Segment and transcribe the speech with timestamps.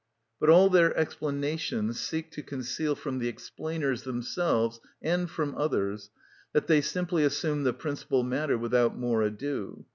[0.39, 6.09] But all their explanations seek to conceal from the explainers themselves and from others
[6.53, 9.85] that they simply assume the principal matter without more ado.